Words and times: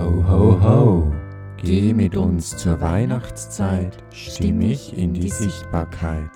Ho, 0.00 0.24
ho, 0.26 0.58
ho, 0.62 1.12
geh 1.58 1.92
mit 1.92 2.16
uns 2.16 2.56
zur 2.56 2.80
Weihnachtszeit, 2.80 4.02
stimmig 4.14 4.96
in 4.96 5.12
die 5.12 5.28
Sichtbarkeit. 5.28 6.30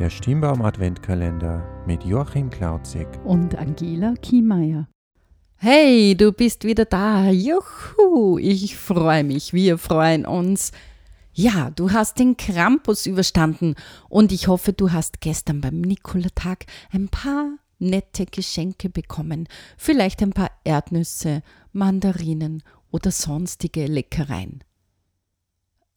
Der 0.00 0.10
Stimmbaum 0.10 0.62
Adventkalender 0.62 1.64
mit 1.86 2.02
Joachim 2.02 2.50
Klauzig 2.50 3.06
und 3.22 3.54
Angela 3.54 4.14
Kiemeier. 4.20 4.88
Hey, 5.54 6.16
du 6.16 6.32
bist 6.32 6.64
wieder 6.64 6.86
da. 6.86 7.30
Juhu, 7.30 8.38
ich 8.38 8.76
freue 8.76 9.22
mich, 9.22 9.52
wir 9.52 9.78
freuen 9.78 10.26
uns. 10.26 10.72
Ja, 11.34 11.70
du 11.70 11.92
hast 11.92 12.18
den 12.18 12.36
Krampus 12.36 13.06
überstanden 13.06 13.76
und 14.08 14.32
ich 14.32 14.48
hoffe, 14.48 14.72
du 14.72 14.90
hast 14.90 15.20
gestern 15.20 15.60
beim 15.60 15.82
Nikolatag 15.82 16.66
ein 16.90 17.08
paar 17.08 17.58
nette 17.78 18.26
Geschenke 18.26 18.88
bekommen. 18.88 19.46
Vielleicht 19.76 20.20
ein 20.20 20.32
paar 20.32 20.50
Erdnüsse, 20.64 21.42
Mandarinen 21.72 22.62
oder 22.94 23.10
sonstige 23.10 23.86
Leckereien. 23.86 24.62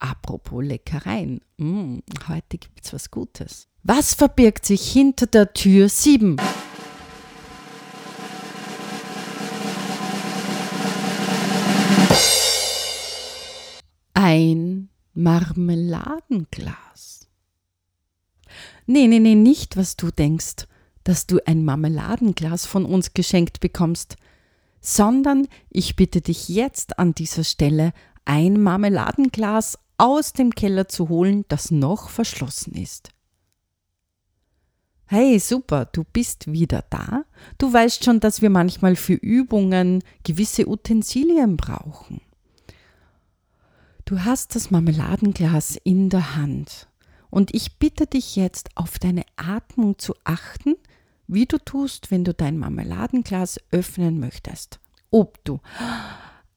Apropos 0.00 0.64
Leckereien, 0.64 1.40
mm, 1.56 2.00
heute 2.26 2.58
gibt's 2.58 2.92
was 2.92 3.12
Gutes. 3.12 3.68
Was 3.84 4.14
verbirgt 4.14 4.66
sich 4.66 4.90
hinter 4.90 5.28
der 5.28 5.52
Tür 5.52 5.88
7? 5.88 6.38
Ein 14.14 14.88
Marmeladenglas. 15.14 17.28
Nee, 18.86 19.06
nee, 19.06 19.20
nee, 19.20 19.36
nicht, 19.36 19.76
was 19.76 19.94
du 19.94 20.10
denkst, 20.10 20.66
dass 21.04 21.28
du 21.28 21.38
ein 21.46 21.64
Marmeladenglas 21.64 22.66
von 22.66 22.84
uns 22.84 23.14
geschenkt 23.14 23.60
bekommst, 23.60 24.16
sondern 24.80 25.48
ich 25.70 25.96
bitte 25.96 26.20
dich 26.20 26.48
jetzt 26.48 26.98
an 26.98 27.14
dieser 27.14 27.44
Stelle, 27.44 27.92
ein 28.24 28.60
Marmeladenglas 28.60 29.78
aus 29.96 30.32
dem 30.32 30.54
Keller 30.54 30.88
zu 30.88 31.08
holen, 31.08 31.44
das 31.48 31.70
noch 31.70 32.08
verschlossen 32.08 32.74
ist. 32.74 33.10
Hey, 35.06 35.38
super, 35.38 35.86
du 35.86 36.04
bist 36.04 36.52
wieder 36.52 36.84
da. 36.90 37.24
Du 37.56 37.72
weißt 37.72 38.04
schon, 38.04 38.20
dass 38.20 38.42
wir 38.42 38.50
manchmal 38.50 38.94
für 38.94 39.14
Übungen 39.14 40.04
gewisse 40.22 40.68
Utensilien 40.68 41.56
brauchen. 41.56 42.20
Du 44.04 44.24
hast 44.24 44.54
das 44.54 44.70
Marmeladenglas 44.70 45.78
in 45.82 46.10
der 46.10 46.36
Hand 46.36 46.88
und 47.30 47.54
ich 47.54 47.78
bitte 47.78 48.06
dich 48.06 48.36
jetzt 48.36 48.70
auf 48.74 48.98
deine 48.98 49.24
Atmung 49.36 49.98
zu 49.98 50.14
achten, 50.24 50.76
wie 51.28 51.46
du 51.46 51.58
tust, 51.58 52.10
wenn 52.10 52.24
du 52.24 52.34
dein 52.34 52.58
Marmeladenglas 52.58 53.60
öffnen 53.70 54.18
möchtest. 54.18 54.80
Ob 55.10 55.42
du 55.44 55.60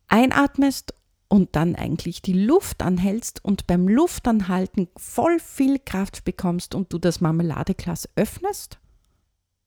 einatmest 0.07 0.93
und 1.27 1.55
dann 1.55 1.75
eigentlich 1.75 2.21
die 2.21 2.33
Luft 2.33 2.81
anhältst 2.81 3.43
und 3.45 3.67
beim 3.67 3.87
Luftanhalten 3.87 4.89
voll 4.97 5.39
viel 5.39 5.79
Kraft 5.79 6.25
bekommst 6.25 6.75
und 6.75 6.91
du 6.91 6.97
das 6.97 7.21
Marmeladeglas 7.21 8.09
öffnest, 8.15 8.79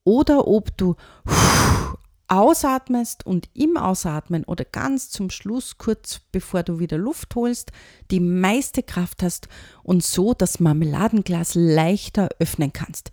oder 0.05 0.47
ob 0.47 0.77
du 0.77 0.97
ausatmest 2.29 3.27
und 3.27 3.49
im 3.55 3.77
Ausatmen 3.77 4.45
oder 4.45 4.65
ganz 4.65 5.11
zum 5.11 5.31
Schluss, 5.31 5.79
kurz 5.79 6.21
bevor 6.33 6.63
du 6.63 6.79
wieder 6.79 6.99
Luft 6.99 7.35
holst, 7.35 7.73
die 8.11 8.21
meiste 8.21 8.83
Kraft 8.83 9.23
hast 9.23 9.49
und 9.83 10.03
so 10.03 10.35
das 10.35 10.61
Marmeladenglas 10.61 11.55
leichter 11.55 12.29
öffnen 12.39 12.73
kannst. 12.73 13.11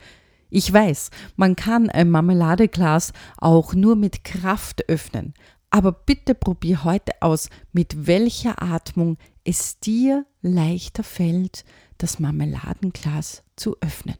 Ich 0.53 0.71
weiß, 0.71 1.11
man 1.37 1.55
kann 1.55 1.89
ein 1.89 2.09
Marmeladeglas 2.09 3.13
auch 3.37 3.73
nur 3.73 3.95
mit 3.95 4.25
Kraft 4.25 4.89
öffnen, 4.89 5.33
aber 5.69 5.93
bitte 5.93 6.35
probier 6.35 6.83
heute 6.83 7.13
aus, 7.21 7.49
mit 7.71 8.05
welcher 8.05 8.61
Atmung 8.61 9.17
es 9.45 9.79
dir 9.79 10.25
leichter 10.41 11.05
fällt, 11.05 11.63
das 11.97 12.19
Marmeladenglas 12.19 13.43
zu 13.55 13.77
öffnen. 13.79 14.17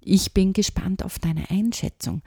Ich 0.00 0.34
bin 0.34 0.52
gespannt 0.52 1.02
auf 1.02 1.18
deine 1.18 1.48
Einschätzung. 1.48 2.20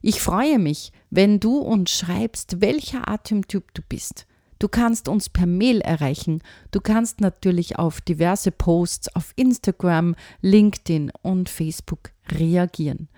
Ich 0.00 0.22
freue 0.22 0.58
mich, 0.58 0.90
wenn 1.10 1.38
du 1.38 1.58
uns 1.58 1.90
schreibst, 1.90 2.62
welcher 2.62 3.08
Atemtyp 3.08 3.74
du 3.74 3.82
bist. 3.86 4.26
Du 4.58 4.68
kannst 4.68 5.08
uns 5.08 5.28
per 5.28 5.46
Mail 5.46 5.80
erreichen. 5.80 6.42
Du 6.70 6.80
kannst 6.80 7.20
natürlich 7.20 7.78
auf 7.78 8.00
diverse 8.00 8.50
Posts 8.50 9.14
auf 9.16 9.32
Instagram, 9.36 10.14
LinkedIn 10.40 11.12
und 11.22 11.48
Facebook 11.48 12.10
reagieren. 12.30 13.08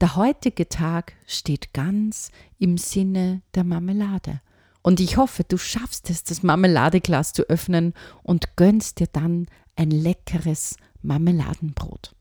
Der 0.00 0.16
heutige 0.16 0.68
Tag 0.68 1.14
steht 1.26 1.72
ganz 1.72 2.30
im 2.58 2.76
Sinne 2.76 3.42
der 3.54 3.64
Marmelade. 3.64 4.40
Und 4.82 5.00
ich 5.00 5.16
hoffe, 5.16 5.44
du 5.44 5.56
schaffst 5.56 6.10
es, 6.10 6.24
das 6.24 6.42
Marmeladeglas 6.42 7.32
zu 7.32 7.44
öffnen 7.44 7.94
und 8.22 8.56
gönnst 8.56 9.00
dir 9.00 9.06
dann 9.06 9.46
ein 9.76 9.90
leckeres 9.90 10.76
Marmeladenbrot. 11.00 12.14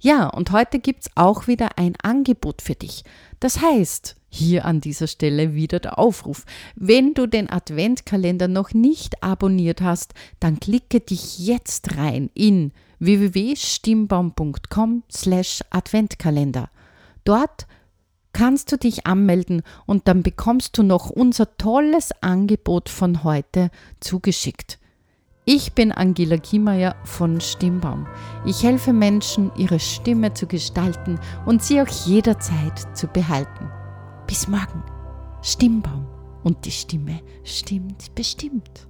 Ja, 0.00 0.28
und 0.28 0.50
heute 0.50 0.80
gibt 0.80 1.02
es 1.02 1.10
auch 1.14 1.46
wieder 1.46 1.78
ein 1.78 1.94
Angebot 2.02 2.62
für 2.62 2.74
dich. 2.74 3.04
Das 3.40 3.60
heißt, 3.60 4.16
hier 4.34 4.64
an 4.64 4.80
dieser 4.80 5.06
Stelle 5.06 5.54
wieder 5.54 5.80
der 5.80 5.98
Aufruf. 5.98 6.44
Wenn 6.74 7.14
du 7.14 7.26
den 7.26 7.50
Adventkalender 7.50 8.48
noch 8.48 8.74
nicht 8.74 9.22
abonniert 9.22 9.80
hast, 9.80 10.14
dann 10.40 10.60
klicke 10.60 11.00
dich 11.00 11.38
jetzt 11.38 11.96
rein 11.96 12.30
in 12.34 12.72
www.stimmbaum.com 12.98 15.04
slash 15.10 15.62
Adventkalender. 15.70 16.70
Dort 17.24 17.66
kannst 18.32 18.72
du 18.72 18.76
dich 18.76 19.06
anmelden 19.06 19.62
und 19.86 20.08
dann 20.08 20.22
bekommst 20.22 20.76
du 20.76 20.82
noch 20.82 21.10
unser 21.10 21.56
tolles 21.56 22.10
Angebot 22.20 22.88
von 22.88 23.24
heute 23.24 23.70
zugeschickt. 24.00 24.78
Ich 25.46 25.74
bin 25.74 25.92
Angela 25.92 26.38
Kiemeyer 26.38 26.96
von 27.04 27.40
Stimmbaum. 27.40 28.06
Ich 28.46 28.62
helfe 28.62 28.94
Menschen, 28.94 29.52
ihre 29.56 29.78
Stimme 29.78 30.32
zu 30.32 30.46
gestalten 30.46 31.20
und 31.44 31.62
sie 31.62 31.82
auch 31.82 32.06
jederzeit 32.06 32.96
zu 32.96 33.08
behalten. 33.08 33.70
Bis 34.34 34.48
morgen. 34.48 34.82
Stimmbaum. 35.42 36.08
Und 36.42 36.64
die 36.64 36.72
Stimme 36.72 37.20
stimmt 37.44 38.12
bestimmt. 38.16 38.88